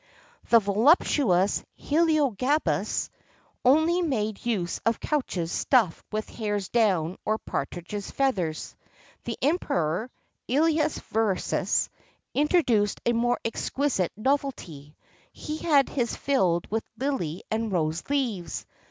[XXXII 0.01 0.49
60] 0.49 0.49
The 0.55 0.59
voluptuous 0.61 1.63
Heliogabalus 1.79 3.09
only 3.63 4.01
made 4.01 4.43
use 4.43 4.79
of 4.83 4.99
couches 4.99 5.51
stuffed 5.51 6.03
with 6.11 6.27
hares' 6.27 6.69
down 6.69 7.17
or 7.23 7.37
partridges' 7.37 8.09
feathers.[XXXII 8.09 9.13
61] 9.19 9.19
The 9.39 9.47
Emperor 9.47 10.09
Œlius 10.49 10.99
Verus 11.01 11.89
introduced 12.33 12.99
a 13.05 13.13
more 13.13 13.37
exquisite 13.45 14.11
novelty: 14.17 14.95
he 15.31 15.57
had 15.59 15.87
his 15.87 16.15
filled 16.15 16.65
with 16.71 16.83
lily 16.97 17.43
and 17.51 17.71
rose 17.71 18.01
leaves. 18.09 18.65